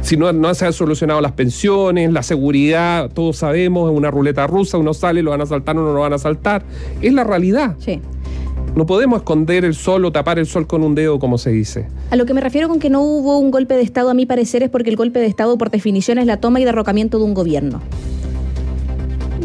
Si 0.00 0.16
no, 0.16 0.32
no 0.32 0.54
se 0.54 0.66
han 0.66 0.72
solucionado 0.72 1.20
las 1.20 1.32
pensiones, 1.32 2.12
la 2.12 2.22
seguridad, 2.22 3.10
todos 3.12 3.36
sabemos, 3.36 3.90
es 3.90 3.96
una 3.96 4.12
ruleta 4.12 4.46
rusa, 4.46 4.78
uno 4.78 4.94
sale, 4.94 5.22
lo 5.22 5.30
van 5.30 5.40
a 5.40 5.46
saltar 5.46 5.76
o 5.76 5.80
no 5.80 5.92
lo 5.92 6.00
van 6.00 6.12
a 6.12 6.18
saltar. 6.18 6.64
Es 7.00 7.12
la 7.12 7.24
realidad. 7.24 7.76
Sí. 7.80 8.00
No 8.74 8.86
podemos 8.86 9.18
esconder 9.18 9.66
el 9.66 9.74
sol 9.74 10.02
o 10.06 10.12
tapar 10.12 10.38
el 10.38 10.46
sol 10.46 10.66
con 10.66 10.82
un 10.82 10.94
dedo, 10.94 11.18
como 11.18 11.36
se 11.36 11.50
dice. 11.50 11.88
A 12.10 12.16
lo 12.16 12.24
que 12.24 12.32
me 12.32 12.40
refiero 12.40 12.68
con 12.68 12.78
que 12.78 12.88
no 12.88 13.02
hubo 13.02 13.36
un 13.36 13.50
golpe 13.50 13.74
de 13.74 13.82
Estado, 13.82 14.08
a 14.08 14.14
mi 14.14 14.24
parecer, 14.24 14.62
es 14.62 14.70
porque 14.70 14.88
el 14.88 14.96
golpe 14.96 15.20
de 15.20 15.26
Estado, 15.26 15.58
por 15.58 15.70
definición, 15.70 16.18
es 16.18 16.26
la 16.26 16.38
toma 16.38 16.58
y 16.58 16.64
derrocamiento 16.64 17.18
de 17.18 17.24
un 17.24 17.34
gobierno. 17.34 17.82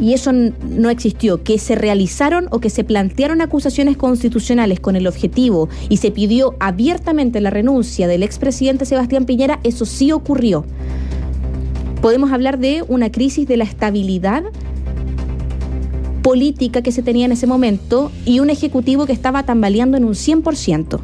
Y 0.01 0.13
eso 0.13 0.31
no 0.31 0.89
existió. 0.89 1.43
Que 1.43 1.59
se 1.59 1.75
realizaron 1.75 2.47
o 2.51 2.59
que 2.59 2.69
se 2.69 2.85
plantearon 2.85 3.41
acusaciones 3.41 3.97
constitucionales 3.97 4.79
con 4.79 4.95
el 4.95 5.07
objetivo 5.07 5.67
y 5.89 5.97
se 5.97 6.11
pidió 6.11 6.55
abiertamente 6.59 7.41
la 7.41 7.49
renuncia 7.49 8.07
del 8.07 8.23
expresidente 8.23 8.85
Sebastián 8.85 9.25
Piñera, 9.25 9.59
eso 9.63 9.85
sí 9.85 10.13
ocurrió. 10.13 10.65
Podemos 12.01 12.31
hablar 12.31 12.59
de 12.59 12.83
una 12.87 13.11
crisis 13.11 13.47
de 13.47 13.57
la 13.57 13.65
estabilidad 13.65 14.43
política 16.27 16.81
que 16.81 16.91
se 16.91 17.03
tenía 17.03 17.25
en 17.25 17.31
ese 17.31 17.47
momento 17.47 18.11
y 18.25 18.41
un 18.41 18.49
ejecutivo 18.49 19.05
que 19.05 19.13
estaba 19.13 19.43
tambaleando 19.43 19.95
en 19.95 20.03
un 20.03 20.11
100%. 20.11 20.99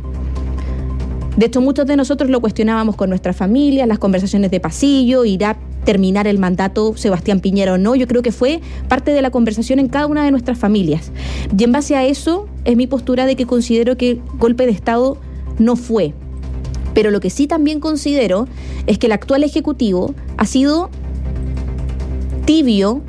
De 1.37 1.45
hecho, 1.45 1.61
muchos 1.61 1.85
de 1.85 1.95
nosotros 1.95 2.29
lo 2.29 2.41
cuestionábamos 2.41 2.97
con 2.97 3.07
nuestra 3.07 3.31
familia, 3.31 3.85
las 3.85 3.99
conversaciones 3.99 4.51
de 4.51 4.59
pasillo, 4.59 5.23
irá 5.23 5.51
a 5.51 5.57
terminar 5.85 6.27
el 6.27 6.39
mandato 6.39 6.97
Sebastián 6.97 7.39
Piñera 7.39 7.71
o 7.71 7.77
no. 7.77 7.95
Yo 7.95 8.05
creo 8.05 8.21
que 8.21 8.33
fue 8.33 8.59
parte 8.89 9.13
de 9.13 9.21
la 9.21 9.31
conversación 9.31 9.79
en 9.79 9.87
cada 9.87 10.07
una 10.07 10.25
de 10.25 10.31
nuestras 10.31 10.59
familias. 10.59 11.13
Y 11.57 11.63
en 11.63 11.71
base 11.71 11.95
a 11.95 12.03
eso 12.03 12.49
es 12.65 12.75
mi 12.75 12.85
postura 12.85 13.25
de 13.25 13.37
que 13.37 13.45
considero 13.45 13.95
que 13.95 14.19
golpe 14.37 14.65
de 14.65 14.73
Estado 14.73 15.17
no 15.57 15.77
fue. 15.77 16.13
Pero 16.93 17.11
lo 17.11 17.21
que 17.21 17.29
sí 17.29 17.47
también 17.47 17.79
considero 17.79 18.45
es 18.87 18.97
que 18.97 19.05
el 19.05 19.13
actual 19.13 19.45
Ejecutivo 19.45 20.15
ha 20.35 20.45
sido 20.45 20.89
tibio 22.43 23.01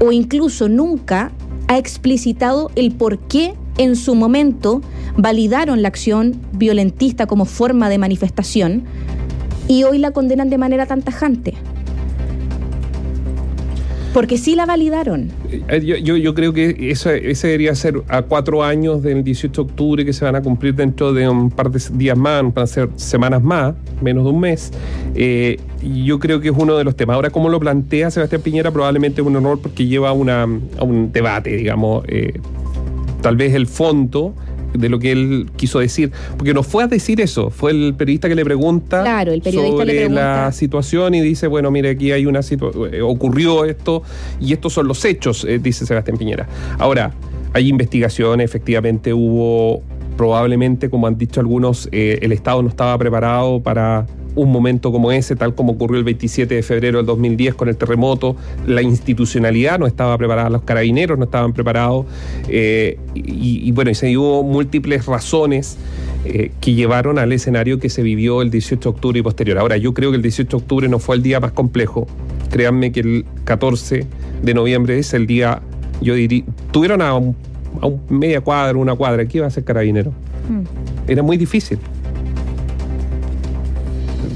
o 0.00 0.12
incluso 0.12 0.68
nunca 0.68 1.30
ha 1.68 1.78
explicitado 1.78 2.70
el 2.74 2.92
por 2.92 3.18
qué 3.18 3.54
en 3.78 3.94
su 3.94 4.14
momento 4.14 4.82
validaron 5.16 5.82
la 5.82 5.88
acción 5.88 6.40
violentista 6.52 7.26
como 7.26 7.44
forma 7.44 7.88
de 7.88 7.98
manifestación 7.98 8.84
y 9.68 9.84
hoy 9.84 9.98
la 9.98 10.10
condenan 10.10 10.50
de 10.50 10.58
manera 10.58 10.86
tan 10.86 11.02
tajante. 11.02 11.54
Porque 14.12 14.38
sí 14.38 14.56
la 14.56 14.66
validaron. 14.66 15.28
Eh, 15.68 15.80
yo, 16.02 16.16
yo, 16.16 16.34
creo 16.34 16.52
que 16.52 16.90
ese 16.90 17.46
debería 17.46 17.74
ser 17.74 18.02
a 18.08 18.22
cuatro 18.22 18.64
años 18.64 19.02
del 19.02 19.22
18 19.22 19.64
de 19.64 19.70
octubre 19.70 20.04
que 20.04 20.12
se 20.12 20.24
van 20.24 20.34
a 20.34 20.42
cumplir 20.42 20.74
dentro 20.74 21.12
de 21.12 21.28
un 21.28 21.50
par 21.50 21.70
de 21.70 21.80
días 21.92 22.16
más, 22.16 22.42
van 22.42 22.64
a 22.64 22.66
ser 22.66 22.88
semanas 22.96 23.42
más, 23.42 23.74
menos 24.00 24.24
de 24.24 24.30
un 24.30 24.40
mes. 24.40 24.72
Eh, 25.14 25.60
yo 25.82 26.18
creo 26.18 26.40
que 26.40 26.48
es 26.48 26.54
uno 26.56 26.76
de 26.76 26.84
los 26.84 26.96
temas. 26.96 27.14
Ahora, 27.14 27.30
como 27.30 27.48
lo 27.48 27.60
plantea 27.60 28.10
Sebastián 28.10 28.42
Piñera, 28.42 28.70
probablemente 28.72 29.20
es 29.20 29.26
un 29.26 29.36
error 29.36 29.60
porque 29.60 29.86
lleva 29.86 30.12
una, 30.12 30.42
a 30.42 30.84
un 30.84 31.12
debate, 31.12 31.56
digamos. 31.56 32.04
Eh, 32.08 32.40
tal 33.22 33.36
vez 33.36 33.54
el 33.54 33.66
fondo 33.66 34.34
de 34.74 34.88
lo 34.88 34.98
que 34.98 35.12
él 35.12 35.50
quiso 35.56 35.80
decir, 35.80 36.12
porque 36.36 36.54
no 36.54 36.62
fue 36.62 36.84
a 36.84 36.86
decir 36.86 37.20
eso, 37.20 37.50
fue 37.50 37.72
el 37.72 37.94
periodista 37.96 38.28
que 38.28 38.34
le 38.34 38.44
pregunta 38.44 39.24
sobre 39.42 40.08
la 40.08 40.52
situación 40.52 41.14
y 41.14 41.20
dice, 41.20 41.46
bueno, 41.46 41.70
mire, 41.70 41.90
aquí 41.90 42.12
hay 42.12 42.26
una 42.26 42.42
situación, 42.42 42.94
eh, 42.94 43.02
ocurrió 43.02 43.64
esto 43.64 44.02
y 44.40 44.52
estos 44.52 44.72
son 44.72 44.88
los 44.88 45.04
hechos, 45.04 45.44
eh, 45.44 45.58
dice 45.58 45.86
Sebastián 45.86 46.16
Piñera. 46.16 46.48
Ahora, 46.78 47.12
hay 47.52 47.68
investigaciones, 47.68 48.44
efectivamente 48.44 49.12
hubo, 49.12 49.82
probablemente, 50.16 50.90
como 50.90 51.06
han 51.06 51.18
dicho 51.18 51.40
algunos, 51.40 51.88
eh, 51.92 52.18
el 52.22 52.32
Estado 52.32 52.62
no 52.62 52.68
estaba 52.68 52.96
preparado 52.98 53.60
para 53.60 54.06
un 54.34 54.50
momento 54.50 54.92
como 54.92 55.12
ese, 55.12 55.36
tal 55.36 55.54
como 55.54 55.72
ocurrió 55.72 55.98
el 55.98 56.04
27 56.04 56.54
de 56.54 56.62
febrero 56.62 56.98
del 56.98 57.06
2010 57.06 57.54
con 57.54 57.68
el 57.68 57.76
terremoto, 57.76 58.36
la 58.66 58.82
institucionalidad 58.82 59.78
no 59.78 59.86
estaba 59.86 60.16
preparada, 60.18 60.50
los 60.50 60.62
carabineros 60.62 61.18
no 61.18 61.24
estaban 61.24 61.52
preparados, 61.52 62.06
eh, 62.48 62.98
y, 63.14 63.70
bueno, 63.72 63.90
y 63.90 63.94
se 63.94 64.16
hubo 64.16 64.42
múltiples 64.42 65.06
razones 65.06 65.76
eh, 66.24 66.52
que 66.60 66.74
llevaron 66.74 67.18
al 67.18 67.32
escenario 67.32 67.78
que 67.78 67.88
se 67.88 68.02
vivió 68.02 68.42
el 68.42 68.50
18 68.50 68.80
de 68.80 68.94
octubre 68.94 69.18
y 69.18 69.22
posterior. 69.22 69.58
Ahora, 69.58 69.76
yo 69.76 69.94
creo 69.94 70.10
que 70.10 70.16
el 70.16 70.22
18 70.22 70.56
de 70.56 70.62
octubre 70.62 70.88
no 70.88 70.98
fue 70.98 71.16
el 71.16 71.22
día 71.22 71.40
más 71.40 71.52
complejo, 71.52 72.06
créanme 72.50 72.92
que 72.92 73.00
el 73.00 73.24
14 73.44 74.06
de 74.42 74.54
noviembre 74.54 74.98
es 74.98 75.14
el 75.14 75.26
día, 75.26 75.62
yo 76.00 76.14
diría, 76.14 76.44
tuvieron 76.70 77.02
a 77.02 77.14
un, 77.14 77.36
media 78.08 78.40
cuadra, 78.40 78.76
una 78.76 78.94
cuadra, 78.94 79.24
¿qué 79.26 79.38
iba 79.38 79.46
a 79.46 79.50
ser 79.50 79.64
carabinero? 79.64 80.12
Mm. 80.48 81.10
Era 81.10 81.22
muy 81.22 81.36
difícil. 81.36 81.78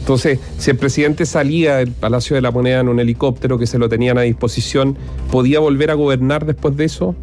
Entonces, 0.04 0.38
si 0.58 0.70
el 0.70 0.76
presidente 0.76 1.24
salía 1.24 1.76
del 1.76 1.92
Palacio 1.92 2.36
de 2.36 2.42
la 2.42 2.50
Moneda 2.50 2.80
en 2.80 2.90
un 2.90 3.00
helicóptero 3.00 3.58
que 3.58 3.66
se 3.66 3.78
lo 3.78 3.88
tenían 3.88 4.18
a 4.18 4.20
disposición, 4.20 4.98
¿podía 5.30 5.60
volver 5.60 5.90
a 5.90 5.94
gobernar 5.94 6.44
después 6.44 6.76
de 6.76 6.84
eso? 6.84 7.16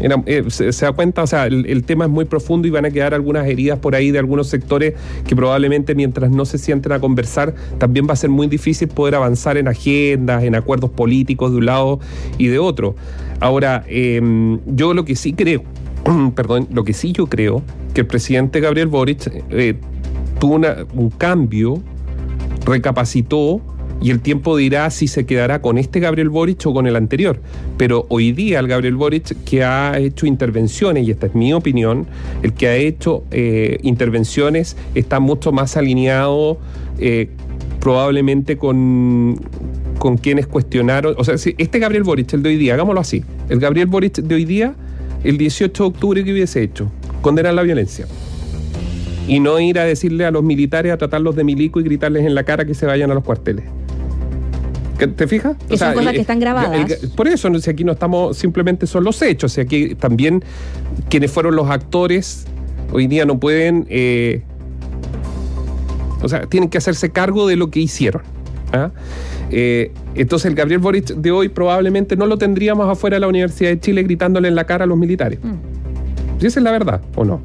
Eh, 0.00 0.44
se, 0.48 0.84
da 0.84 0.90
cuenta, 0.90 1.22
o 1.22 1.28
sea, 1.28 1.46
el, 1.46 1.84
tema 1.84 2.06
es 2.06 2.10
muy 2.10 2.24
profundo 2.24 2.66
y 2.66 2.72
van 2.72 2.86
a 2.86 2.90
quedar 2.90 3.14
algunas 3.14 3.46
heridas 3.46 3.78
por 3.78 3.94
ahí 3.94 4.10
de 4.10 4.18
algunos 4.18 4.48
sectores 4.48 4.94
que 5.28 5.36
probablemente 5.36 5.94
mientras 5.94 6.28
no 6.28 6.44
se 6.44 6.58
sienten 6.58 6.90
a 6.90 6.98
conversar, 6.98 7.54
también 7.78 8.08
va 8.08 8.14
a 8.14 8.16
ser 8.16 8.30
muy 8.30 8.48
difícil 8.48 8.88
poder 8.88 9.14
avanzar 9.14 9.56
en 9.56 9.68
agendas, 9.68 10.42
en 10.42 10.56
acuerdos 10.56 10.90
políticos 10.90 11.52
de 11.52 11.58
un 11.58 11.66
lado 11.66 12.00
y 12.36 12.48
de 12.48 12.58
otro. 12.58 12.96
Ahora, 13.38 13.84
em, 13.86 14.58
yo 14.66 14.92
lo 14.92 15.04
que 15.04 15.14
sí 15.14 15.34
creo, 15.34 15.62
perdón, 16.34 16.66
lo 16.72 16.82
que 16.82 16.92
sí 16.92 17.12
yo 17.12 17.28
creo, 17.28 17.62
que 17.94 18.00
el 18.00 18.08
presidente 18.08 18.58
Gabriel 18.58 18.88
Boric 18.88 19.30
eh, 19.50 19.76
tuvo 20.38 20.60
un 20.94 21.10
cambio, 21.10 21.80
recapacitó 22.64 23.60
y 24.00 24.10
el 24.10 24.20
tiempo 24.20 24.56
dirá 24.56 24.90
si 24.90 25.08
se 25.08 25.24
quedará 25.24 25.62
con 25.62 25.78
este 25.78 26.00
Gabriel 26.00 26.28
Boric 26.28 26.66
o 26.66 26.74
con 26.74 26.86
el 26.86 26.96
anterior. 26.96 27.40
Pero 27.76 28.06
hoy 28.08 28.32
día 28.32 28.60
el 28.60 28.68
Gabriel 28.68 28.96
Boric 28.96 29.44
que 29.44 29.64
ha 29.64 29.98
hecho 29.98 30.26
intervenciones, 30.26 31.06
y 31.06 31.10
esta 31.10 31.26
es 31.26 31.34
mi 31.34 31.52
opinión, 31.52 32.06
el 32.42 32.52
que 32.52 32.68
ha 32.68 32.76
hecho 32.76 33.24
eh, 33.30 33.78
intervenciones 33.82 34.76
está 34.94 35.20
mucho 35.20 35.52
más 35.52 35.76
alineado 35.76 36.58
eh, 36.98 37.30
probablemente 37.80 38.56
con, 38.56 39.40
con 39.98 40.18
quienes 40.18 40.46
cuestionaron. 40.46 41.14
O 41.18 41.24
sea, 41.24 41.34
este 41.34 41.78
Gabriel 41.78 42.02
Boric, 42.02 42.32
el 42.34 42.42
de 42.42 42.50
hoy 42.50 42.56
día, 42.56 42.74
hagámoslo 42.74 43.00
así, 43.00 43.24
el 43.48 43.60
Gabriel 43.60 43.86
Boric 43.86 44.16
de 44.16 44.34
hoy 44.34 44.44
día, 44.44 44.74
el 45.24 45.38
18 45.38 45.82
de 45.82 45.88
octubre 45.88 46.24
que 46.24 46.32
hubiese 46.32 46.62
hecho, 46.62 46.90
condenar 47.22 47.54
la 47.54 47.62
violencia 47.62 48.06
y 49.26 49.40
no 49.40 49.58
ir 49.60 49.78
a 49.78 49.84
decirle 49.84 50.24
a 50.24 50.30
los 50.30 50.42
militares 50.42 50.92
a 50.92 50.98
tratarlos 50.98 51.36
de 51.36 51.44
milico 51.44 51.80
y 51.80 51.82
gritarles 51.82 52.24
en 52.24 52.34
la 52.34 52.44
cara 52.44 52.64
que 52.64 52.74
se 52.74 52.86
vayan 52.86 53.10
a 53.10 53.14
los 53.14 53.24
cuarteles. 53.24 53.64
¿Te 54.98 55.26
fijas? 55.26 55.56
Que 55.68 55.76
son 55.76 55.92
cosas 55.92 56.12
que 56.12 56.20
están 56.20 56.40
grabadas. 56.40 56.94
por 57.14 57.28
eso, 57.28 57.52
si 57.60 57.70
aquí 57.70 57.84
no 57.84 57.92
estamos, 57.92 58.36
simplemente 58.36 58.86
son 58.86 59.04
los 59.04 59.20
hechos. 59.20 59.52
Si 59.52 59.60
aquí 59.60 59.94
también 59.94 60.42
quienes 61.10 61.30
fueron 61.30 61.54
los 61.54 61.68
actores 61.68 62.46
hoy 62.92 63.06
día 63.06 63.26
no 63.26 63.38
pueden, 63.38 63.86
eh, 63.90 64.42
o 66.22 66.28
sea, 66.28 66.46
tienen 66.46 66.70
que 66.70 66.78
hacerse 66.78 67.10
cargo 67.10 67.46
de 67.46 67.56
lo 67.56 67.70
que 67.70 67.80
hicieron. 67.80 68.22
¿ah? 68.72 68.90
Eh, 69.50 69.92
entonces 70.14 70.46
el 70.46 70.54
Gabriel 70.54 70.80
Boric 70.80 71.08
de 71.08 71.30
hoy 71.30 71.48
probablemente 71.48 72.16
no 72.16 72.26
lo 72.26 72.38
tendríamos 72.38 72.88
afuera 72.88 73.16
de 73.16 73.20
la 73.20 73.28
Universidad 73.28 73.70
de 73.70 73.80
Chile 73.80 74.02
gritándole 74.02 74.48
en 74.48 74.54
la 74.54 74.64
cara 74.64 74.84
a 74.84 74.86
los 74.86 74.96
militares. 74.96 75.38
Mm. 75.42 76.44
esa 76.44 76.60
es 76.60 76.64
la 76.64 76.70
verdad, 76.70 77.02
¿o 77.16 77.24
no? 77.24 77.40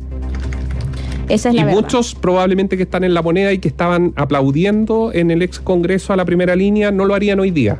Y 1.29 1.63
muchos 1.63 2.15
probablemente 2.15 2.77
que 2.77 2.83
están 2.83 3.03
en 3.03 3.13
la 3.13 3.21
moneda 3.21 3.53
y 3.53 3.59
que 3.59 3.67
estaban 3.67 4.13
aplaudiendo 4.15 5.11
en 5.13 5.31
el 5.31 5.41
ex 5.41 5.59
Congreso 5.59 6.13
a 6.13 6.15
la 6.15 6.25
primera 6.25 6.55
línea 6.55 6.91
no 6.91 7.05
lo 7.05 7.15
harían 7.15 7.39
hoy 7.39 7.51
día. 7.51 7.77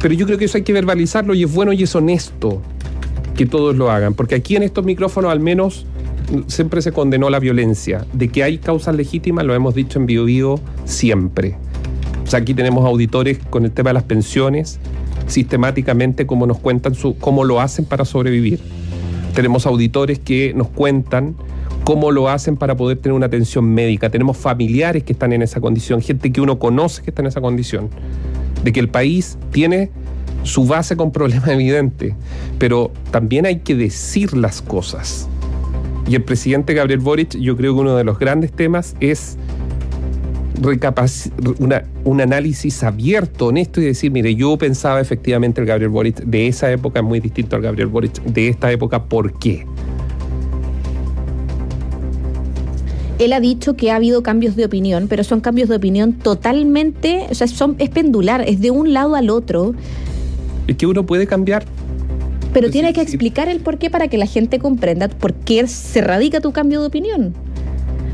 Pero 0.00 0.14
yo 0.14 0.26
creo 0.26 0.38
que 0.38 0.46
eso 0.46 0.58
hay 0.58 0.64
que 0.64 0.72
verbalizarlo 0.72 1.34
y 1.34 1.44
es 1.44 1.52
bueno 1.52 1.72
y 1.72 1.82
es 1.82 1.94
honesto 1.94 2.62
que 3.36 3.46
todos 3.46 3.76
lo 3.76 3.90
hagan, 3.90 4.14
porque 4.14 4.34
aquí 4.34 4.56
en 4.56 4.64
estos 4.64 4.84
micrófonos 4.84 5.30
al 5.30 5.40
menos 5.40 5.86
siempre 6.46 6.82
se 6.82 6.92
condenó 6.92 7.30
la 7.30 7.38
violencia. 7.38 8.04
De 8.12 8.28
que 8.28 8.42
hay 8.42 8.58
causas 8.58 8.94
legítimas 8.94 9.44
lo 9.44 9.54
hemos 9.54 9.74
dicho 9.74 9.98
en 9.98 10.06
Bio, 10.06 10.60
siempre. 10.84 11.56
O 12.24 12.26
sea, 12.26 12.40
aquí 12.40 12.54
tenemos 12.54 12.84
auditores 12.84 13.38
con 13.50 13.64
el 13.64 13.72
tema 13.72 13.90
de 13.90 13.94
las 13.94 14.02
pensiones, 14.02 14.78
sistemáticamente 15.26 16.26
cómo 16.26 16.46
nos 16.46 16.58
cuentan 16.58 16.94
su, 16.94 17.16
cómo 17.16 17.44
lo 17.44 17.60
hacen 17.60 17.84
para 17.84 18.04
sobrevivir. 18.04 18.60
Tenemos 19.34 19.66
auditores 19.66 20.18
que 20.18 20.52
nos 20.54 20.68
cuentan 20.68 21.36
cómo 21.88 22.10
lo 22.10 22.28
hacen 22.28 22.58
para 22.58 22.76
poder 22.76 22.98
tener 22.98 23.14
una 23.14 23.24
atención 23.24 23.64
médica. 23.64 24.10
Tenemos 24.10 24.36
familiares 24.36 25.04
que 25.04 25.14
están 25.14 25.32
en 25.32 25.40
esa 25.40 25.58
condición, 25.58 26.02
gente 26.02 26.30
que 26.30 26.42
uno 26.42 26.58
conoce 26.58 27.02
que 27.02 27.08
está 27.08 27.22
en 27.22 27.28
esa 27.28 27.40
condición, 27.40 27.88
de 28.62 28.74
que 28.74 28.80
el 28.80 28.90
país 28.90 29.38
tiene 29.52 29.90
su 30.42 30.66
base 30.66 30.98
con 30.98 31.12
problemas 31.12 31.48
evidentes, 31.48 32.12
pero 32.58 32.90
también 33.10 33.46
hay 33.46 33.60
que 33.60 33.74
decir 33.74 34.36
las 34.36 34.60
cosas. 34.60 35.30
Y 36.06 36.14
el 36.14 36.22
presidente 36.24 36.74
Gabriel 36.74 37.00
Boric, 37.00 37.38
yo 37.38 37.56
creo 37.56 37.72
que 37.72 37.80
uno 37.80 37.96
de 37.96 38.04
los 38.04 38.18
grandes 38.18 38.52
temas 38.52 38.94
es 39.00 39.38
un 42.04 42.20
análisis 42.20 42.82
abierto, 42.82 43.46
honesto 43.46 43.80
y 43.80 43.84
decir, 43.84 44.10
mire, 44.10 44.34
yo 44.34 44.58
pensaba 44.58 45.00
efectivamente 45.00 45.62
el 45.62 45.66
Gabriel 45.66 45.88
Boric 45.88 46.22
de 46.22 46.48
esa 46.48 46.70
época 46.70 46.98
es 46.98 47.06
muy 47.06 47.20
distinto 47.20 47.56
al 47.56 47.62
Gabriel 47.62 47.88
Boric 47.88 48.22
de 48.24 48.48
esta 48.48 48.70
época, 48.70 49.04
¿por 49.04 49.38
qué? 49.38 49.64
Él 53.18 53.32
ha 53.32 53.40
dicho 53.40 53.74
que 53.74 53.90
ha 53.90 53.96
habido 53.96 54.22
cambios 54.22 54.56
de 54.56 54.64
opinión, 54.64 55.08
pero 55.08 55.24
son 55.24 55.40
cambios 55.40 55.68
de 55.68 55.76
opinión 55.76 56.12
totalmente, 56.12 57.26
o 57.30 57.34
sea, 57.34 57.48
son, 57.48 57.74
es 57.78 57.90
pendular, 57.90 58.44
es 58.46 58.60
de 58.60 58.70
un 58.70 58.92
lado 58.92 59.16
al 59.16 59.30
otro. 59.30 59.74
Es 60.66 60.76
que 60.76 60.86
uno 60.86 61.04
puede 61.04 61.26
cambiar. 61.26 61.64
Pero 62.52 62.70
tiene 62.70 62.92
que 62.92 63.00
explicar 63.00 63.48
el 63.48 63.60
porqué 63.60 63.90
para 63.90 64.08
que 64.08 64.18
la 64.18 64.26
gente 64.26 64.58
comprenda 64.58 65.08
por 65.08 65.34
qué 65.34 65.66
se 65.66 66.00
radica 66.00 66.40
tu 66.40 66.52
cambio 66.52 66.80
de 66.80 66.86
opinión. 66.86 67.34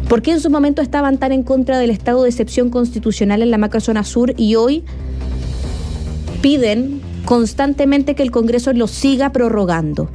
¿Por 0.08 0.22
qué 0.22 0.32
en 0.32 0.40
su 0.40 0.50
momento 0.50 0.82
estaban 0.82 1.18
tan 1.18 1.32
en 1.32 1.42
contra 1.42 1.78
del 1.78 1.90
estado 1.90 2.22
de 2.22 2.28
excepción 2.28 2.70
constitucional 2.70 3.42
en 3.42 3.50
la 3.50 3.58
macrozona 3.58 4.04
sur 4.04 4.34
y 4.36 4.54
hoy 4.54 4.84
piden 6.42 7.00
constantemente 7.24 8.14
que 8.14 8.22
el 8.22 8.30
Congreso 8.30 8.72
lo 8.72 8.86
siga 8.86 9.32
prorrogando? 9.32 10.10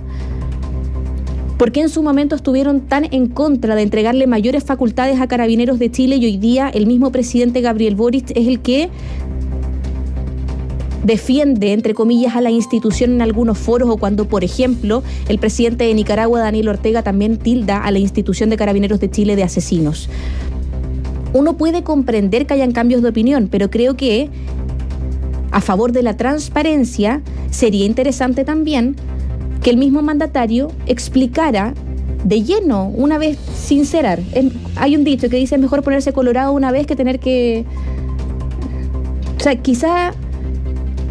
¿Por 1.59 1.73
qué 1.73 1.81
en 1.81 1.89
su 1.89 2.01
momento 2.01 2.37
estuvieron 2.37 2.79
tan 2.79 3.13
en 3.13 3.27
contra 3.27 3.75
de 3.75 3.81
entregarle 3.81 4.27
mayores 4.27 4.63
facultades 4.63 5.19
a 5.19 5.27
carabineros 5.27 5.77
de 5.77 5.91
Chile 5.91 6.15
y 6.15 6.23
hoy 6.23 6.37
día 6.37 6.69
el 6.69 6.87
mismo 6.87 7.11
presidente 7.11 7.59
Gabriel 7.59 7.95
Boric 7.95 8.31
es 8.31 8.47
el 8.47 8.61
que 8.61 8.89
defiende, 11.03 11.73
entre 11.73 11.93
comillas, 11.93 12.37
a 12.37 12.41
la 12.41 12.49
institución 12.49 13.11
en 13.11 13.21
algunos 13.21 13.57
foros 13.57 13.89
o 13.89 13.97
cuando, 13.97 14.23
por 14.23 14.45
ejemplo, 14.45 15.03
el 15.27 15.37
presidente 15.37 15.83
de 15.83 15.93
Nicaragua, 15.93 16.39
Daniel 16.39 16.69
Ortega, 16.69 17.03
también 17.03 17.35
tilda 17.35 17.83
a 17.83 17.91
la 17.91 17.99
institución 17.99 18.49
de 18.49 18.55
carabineros 18.55 19.01
de 19.01 19.11
Chile 19.11 19.35
de 19.35 19.43
asesinos. 19.43 20.09
Uno 21.33 21.57
puede 21.57 21.83
comprender 21.83 22.45
que 22.45 22.53
hayan 22.53 22.71
cambios 22.71 23.01
de 23.01 23.09
opinión, 23.09 23.49
pero 23.51 23.69
creo 23.69 23.97
que 23.97 24.29
a 25.51 25.59
favor 25.59 25.91
de 25.91 26.03
la 26.03 26.15
transparencia 26.15 27.21
sería 27.51 27.85
interesante 27.85 28.45
también 28.45 28.95
que 29.63 29.69
el 29.69 29.77
mismo 29.77 30.01
mandatario 30.01 30.71
explicara 30.85 31.73
de 32.23 32.43
lleno, 32.43 32.87
una 32.87 33.17
vez 33.17 33.37
sincerar. 33.37 34.19
Hay 34.75 34.95
un 34.95 35.03
dicho 35.03 35.29
que 35.29 35.37
dice 35.37 35.55
es 35.55 35.61
mejor 35.61 35.83
ponerse 35.83 36.13
colorado 36.13 36.51
una 36.51 36.71
vez 36.71 36.85
que 36.85 36.95
tener 36.95 37.19
que... 37.19 37.65
O 39.37 39.41
sea, 39.41 39.55
quizá 39.55 40.13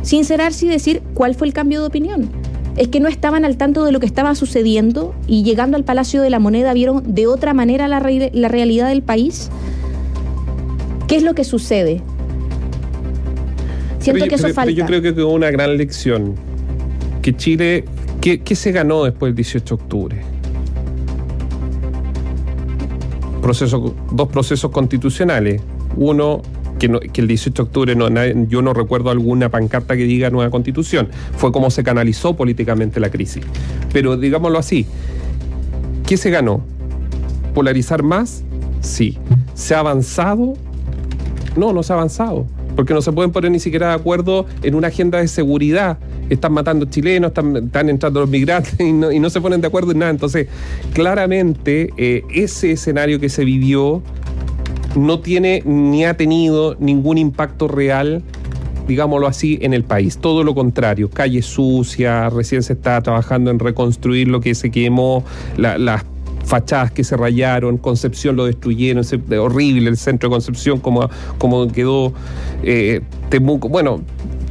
sincerarse 0.02 0.66
y 0.66 0.68
decir 0.68 1.02
cuál 1.14 1.34
fue 1.34 1.46
el 1.46 1.52
cambio 1.52 1.80
de 1.80 1.86
opinión. 1.86 2.28
Es 2.76 2.88
que 2.88 3.00
no 3.00 3.08
estaban 3.08 3.44
al 3.44 3.56
tanto 3.56 3.84
de 3.84 3.92
lo 3.92 4.00
que 4.00 4.06
estaba 4.06 4.34
sucediendo 4.34 5.14
y 5.26 5.42
llegando 5.42 5.76
al 5.76 5.84
Palacio 5.84 6.22
de 6.22 6.30
la 6.30 6.38
Moneda 6.38 6.72
vieron 6.74 7.14
de 7.14 7.26
otra 7.26 7.54
manera 7.54 7.88
la, 7.88 8.00
la 8.00 8.48
realidad 8.48 8.88
del 8.88 9.02
país. 9.02 9.50
¿Qué 11.08 11.16
es 11.16 11.22
lo 11.22 11.34
que 11.34 11.44
sucede? 11.44 12.02
Siento 13.98 14.26
que 14.26 14.34
eso 14.36 14.48
falta. 14.50 14.70
yo 14.70 14.86
creo 14.86 15.02
que 15.02 15.10
hubo 15.10 15.32
una 15.32 15.50
gran 15.50 15.76
lección. 15.76 16.34
Que 17.22 17.34
Chile, 17.34 17.84
¿qué, 18.20 18.54
se 18.54 18.72
ganó 18.72 19.04
después 19.04 19.30
del 19.30 19.36
18 19.36 19.76
de 19.76 19.82
octubre? 19.82 20.22
Proceso, 23.42 23.94
dos 24.12 24.28
procesos 24.28 24.70
constitucionales. 24.70 25.62
Uno, 25.96 26.42
que, 26.78 26.86
el 26.86 27.26
18 27.26 27.62
de 27.62 27.66
octubre 27.66 27.94
no, 27.94 28.08
yo 28.48 28.62
no 28.62 28.74
recuerdo 28.74 29.10
alguna 29.10 29.48
pancarta 29.48 29.96
que 29.96 30.04
diga 30.04 30.30
nueva 30.30 30.50
constitución. 30.50 31.08
Fue 31.36 31.52
como 31.52 31.70
se 31.70 31.82
canalizó 31.82 32.36
políticamente 32.36 33.00
la 33.00 33.10
crisis. 33.10 33.44
Pero 33.92 34.16
digámoslo 34.16 34.58
así, 34.58 34.86
¿qué 36.06 36.16
se 36.16 36.30
ganó? 36.30 36.62
¿Polarizar 37.54 38.02
más? 38.02 38.42
Sí. 38.80 39.18
¿Se 39.54 39.74
ha 39.74 39.80
avanzado? 39.80 40.54
No, 41.56 41.72
no 41.72 41.82
se 41.82 41.92
ha 41.92 41.96
avanzado. 41.96 42.46
Porque 42.76 42.94
no 42.94 43.02
se 43.02 43.12
pueden 43.12 43.32
poner 43.32 43.50
ni 43.50 43.58
siquiera 43.58 43.88
de 43.88 43.94
acuerdo 43.94 44.46
en 44.62 44.74
una 44.74 44.88
agenda 44.88 45.18
de 45.18 45.28
seguridad. 45.28 45.98
Están 46.28 46.52
matando 46.52 46.86
chilenos, 46.86 47.30
están, 47.30 47.88
entrando 47.88 48.20
los 48.20 48.28
migrantes 48.28 48.74
y 48.80 48.92
no, 48.92 49.30
se 49.30 49.40
ponen 49.40 49.60
de 49.60 49.66
acuerdo 49.66 49.92
en 49.92 49.98
nada. 49.98 50.10
Entonces, 50.10 50.48
claramente, 50.92 51.90
eh, 51.96 52.22
ese 52.32 52.72
escenario 52.72 53.20
que 53.20 53.28
se 53.28 53.44
vivió 53.44 54.02
no 54.96 55.20
tiene 55.20 55.62
ni 55.64 56.04
ha 56.04 56.16
tenido 56.16 56.76
ningún 56.78 57.18
impacto 57.18 57.68
real 57.68 58.22
digámoslo 58.88 59.26
así, 59.26 59.58
en 59.60 59.74
el 59.74 59.84
país. 59.84 60.16
Todo 60.16 60.42
lo 60.42 60.54
contrario, 60.54 61.10
calle 61.10 61.42
sucia, 61.42 62.30
recién 62.30 62.62
se 62.62 62.72
está 62.72 63.00
trabajando 63.02 63.50
en 63.50 63.58
reconstruir 63.58 64.28
lo 64.28 64.40
que 64.40 64.54
se 64.54 64.70
quemó, 64.70 65.24
las 65.58 66.04
fachadas 66.48 66.90
que 66.90 67.04
se 67.04 67.16
rayaron, 67.16 67.76
Concepción 67.76 68.34
lo 68.34 68.46
destruyeron, 68.46 69.04
horrible 69.38 69.90
el 69.90 69.98
centro 69.98 70.30
de 70.30 70.34
Concepción 70.34 70.80
como, 70.80 71.08
como 71.36 71.68
quedó 71.68 72.14
eh, 72.62 73.02
Temuco. 73.28 73.68
Bueno, 73.68 74.00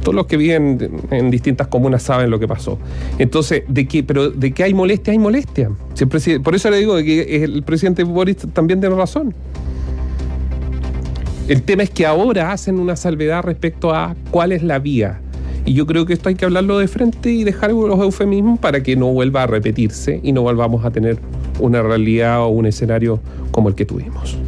todos 0.08 0.16
los 0.16 0.26
que 0.26 0.38
viven 0.38 0.90
en 1.10 1.30
distintas 1.30 1.66
comunas 1.66 2.02
saben 2.02 2.30
lo 2.30 2.38
que 2.38 2.48
pasó. 2.48 2.78
Entonces, 3.18 3.64
¿de 3.68 3.86
qué, 3.86 4.02
pero 4.02 4.30
de 4.30 4.52
qué 4.52 4.62
hay 4.62 4.72
molestia? 4.72 5.12
Hay 5.12 5.18
molestia. 5.18 5.70
por 6.42 6.54
eso 6.54 6.70
le 6.70 6.78
digo 6.78 6.96
que 6.96 7.44
el 7.44 7.62
presidente 7.62 8.04
Boris 8.04 8.38
también 8.54 8.80
tiene 8.80 8.96
razón. 8.96 9.34
El 11.46 11.62
tema 11.62 11.82
es 11.82 11.90
que 11.90 12.06
ahora 12.06 12.52
hacen 12.52 12.78
una 12.78 12.96
salvedad 12.96 13.42
respecto 13.42 13.94
a 13.94 14.16
cuál 14.30 14.52
es 14.52 14.62
la 14.62 14.78
vía. 14.78 15.20
Y 15.66 15.74
yo 15.74 15.84
creo 15.84 16.06
que 16.06 16.14
esto 16.14 16.30
hay 16.30 16.36
que 16.36 16.46
hablarlo 16.46 16.78
de 16.78 16.88
frente 16.88 17.30
y 17.30 17.44
dejar 17.44 17.72
los 17.72 18.00
eufemismos 18.00 18.58
para 18.58 18.82
que 18.82 18.96
no 18.96 19.12
vuelva 19.12 19.42
a 19.42 19.46
repetirse 19.46 20.20
y 20.22 20.32
no 20.32 20.40
volvamos 20.40 20.86
a 20.86 20.90
tener 20.90 21.18
una 21.60 21.82
realidad 21.82 22.40
o 22.44 22.48
un 22.48 22.64
escenario 22.64 23.20
como 23.50 23.68
el 23.68 23.74
que 23.74 23.84
tuvimos. 23.84 24.38